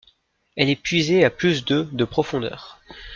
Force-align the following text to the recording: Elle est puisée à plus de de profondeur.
Elle 0.55 0.71
est 0.71 0.75
puisée 0.81 1.23
à 1.23 1.29
plus 1.29 1.63
de 1.63 1.83
de 1.91 2.05
profondeur. 2.05 2.81